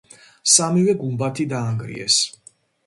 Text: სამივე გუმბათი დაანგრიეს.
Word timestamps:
სამივე 0.53 0.95
გუმბათი 1.03 1.49
დაანგრიეს. 1.55 2.21